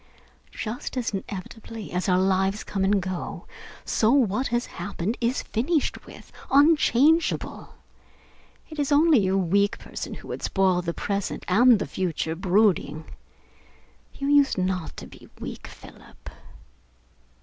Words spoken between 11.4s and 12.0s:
and the